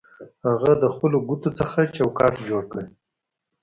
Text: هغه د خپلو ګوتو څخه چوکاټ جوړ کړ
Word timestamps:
هغه 0.47 0.71
د 0.81 0.83
خپلو 0.93 1.17
ګوتو 1.27 1.49
څخه 1.59 1.79
چوکاټ 1.95 2.33
جوړ 2.49 2.63
کړ 2.71 2.83